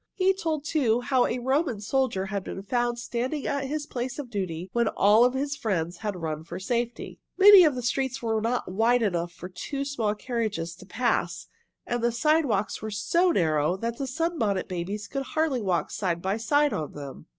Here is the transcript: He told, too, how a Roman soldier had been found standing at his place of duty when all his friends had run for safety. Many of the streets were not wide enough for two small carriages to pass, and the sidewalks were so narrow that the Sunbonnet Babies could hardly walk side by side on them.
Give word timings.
He 0.15 0.33
told, 0.33 0.63
too, 0.65 1.01
how 1.01 1.27
a 1.27 1.37
Roman 1.37 1.79
soldier 1.79 2.25
had 2.25 2.43
been 2.43 2.63
found 2.63 2.97
standing 2.97 3.45
at 3.45 3.65
his 3.65 3.85
place 3.85 4.17
of 4.17 4.31
duty 4.31 4.67
when 4.73 4.87
all 4.87 5.29
his 5.29 5.55
friends 5.55 5.97
had 5.97 6.15
run 6.15 6.43
for 6.43 6.59
safety. 6.59 7.19
Many 7.37 7.63
of 7.65 7.75
the 7.75 7.83
streets 7.83 8.19
were 8.19 8.41
not 8.41 8.67
wide 8.71 9.03
enough 9.03 9.31
for 9.31 9.47
two 9.47 9.85
small 9.85 10.15
carriages 10.15 10.73
to 10.77 10.87
pass, 10.87 11.45
and 11.85 12.03
the 12.03 12.11
sidewalks 12.11 12.81
were 12.81 12.89
so 12.89 13.29
narrow 13.29 13.77
that 13.77 13.99
the 13.99 14.07
Sunbonnet 14.07 14.67
Babies 14.67 15.07
could 15.07 15.21
hardly 15.21 15.61
walk 15.61 15.91
side 15.91 16.19
by 16.19 16.35
side 16.35 16.73
on 16.73 16.93
them. 16.93 17.27